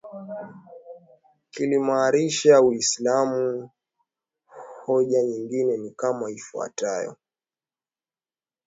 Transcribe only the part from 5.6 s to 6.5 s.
ni kama